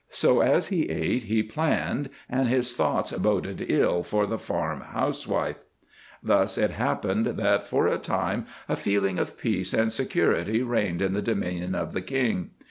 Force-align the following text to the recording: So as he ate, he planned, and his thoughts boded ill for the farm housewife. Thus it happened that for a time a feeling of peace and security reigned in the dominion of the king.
So 0.09 0.39
as 0.39 0.69
he 0.69 0.89
ate, 0.89 1.25
he 1.25 1.43
planned, 1.43 2.09
and 2.27 2.47
his 2.47 2.73
thoughts 2.73 3.11
boded 3.11 3.63
ill 3.69 4.01
for 4.01 4.25
the 4.25 4.39
farm 4.39 4.81
housewife. 4.81 5.57
Thus 6.23 6.57
it 6.57 6.71
happened 6.71 7.27
that 7.37 7.67
for 7.67 7.85
a 7.85 7.99
time 7.99 8.47
a 8.67 8.75
feeling 8.75 9.19
of 9.19 9.37
peace 9.37 9.75
and 9.75 9.93
security 9.93 10.63
reigned 10.63 11.03
in 11.03 11.13
the 11.13 11.21
dominion 11.21 11.75
of 11.75 11.93
the 11.93 12.01
king. 12.01 12.49